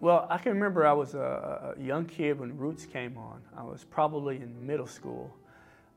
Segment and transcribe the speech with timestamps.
[0.00, 3.42] Well, I can remember I was a, a young kid when Roots came on.
[3.56, 5.34] I was probably in middle school.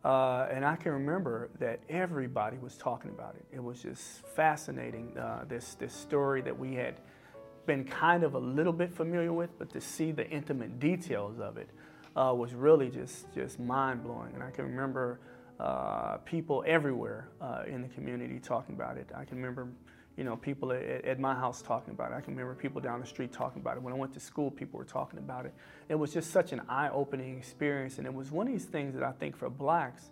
[0.03, 3.45] Uh, and I can remember that everybody was talking about it.
[3.55, 6.95] It was just fascinating, uh, this, this story that we had
[7.67, 11.57] been kind of a little bit familiar with, but to see the intimate details of
[11.57, 11.69] it
[12.15, 14.33] uh, was really just, just mind blowing.
[14.33, 15.19] And I can remember
[15.59, 19.07] uh, people everywhere uh, in the community talking about it.
[19.15, 19.67] I can remember
[20.17, 22.15] you know, people at, at, my house talking about it.
[22.15, 23.83] I can remember people down the street talking about it.
[23.83, 25.53] When I went to school, people were talking about it.
[25.89, 29.03] It was just such an eye-opening experience, and it was one of these things that
[29.03, 30.09] I think for blacks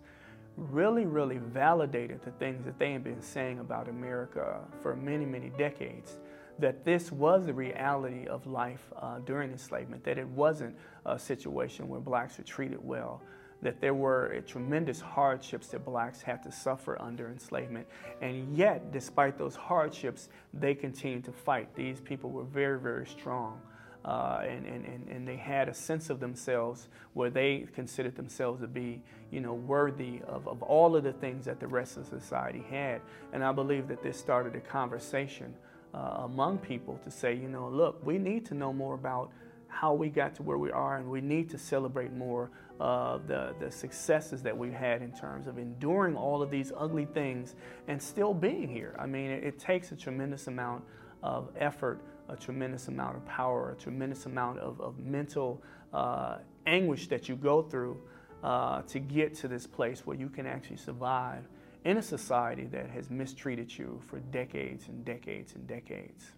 [0.56, 5.50] really, really validated the things that they had been saying about America for many, many
[5.50, 6.18] decades.
[6.58, 11.88] That this was the reality of life uh, during enslavement, that it wasn't a situation
[11.88, 13.22] where blacks were treated well,
[13.62, 17.86] that there were tremendous hardships that blacks had to suffer under enslavement.
[18.20, 21.74] And yet, despite those hardships, they continued to fight.
[21.74, 23.60] These people were very, very strong.
[24.02, 28.66] Uh, and, and, and they had a sense of themselves where they considered themselves to
[28.66, 32.64] be, you know, worthy of, of all of the things that the rest of society
[32.70, 33.02] had.
[33.34, 35.54] And I believe that this started a conversation
[35.92, 39.32] uh, among people to say, you know, look, we need to know more about
[39.70, 43.54] how we got to where we are, and we need to celebrate more of the,
[43.60, 47.54] the successes that we've had in terms of enduring all of these ugly things
[47.88, 48.96] and still being here.
[48.98, 50.84] I mean, it, it takes a tremendous amount
[51.22, 55.62] of effort, a tremendous amount of power, a tremendous amount of, of mental
[55.92, 58.00] uh, anguish that you go through
[58.42, 61.46] uh, to get to this place where you can actually survive
[61.84, 66.32] in a society that has mistreated you for decades and decades and decades.